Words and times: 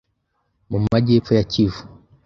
mu 0.69 0.77
majyepfo 0.87 1.31
ya 1.37 1.45
Kivu, 1.51 1.81